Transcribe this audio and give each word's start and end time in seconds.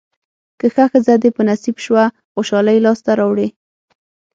که 0.59 0.67
ښه 0.73 0.85
ښځه 0.91 1.13
دې 1.21 1.29
په 1.37 1.41
نصیب 1.49 1.75
شوه 1.85 2.03
خوشالۍ 2.33 2.77
لاسته 2.85 3.11
راوړې. 3.19 3.47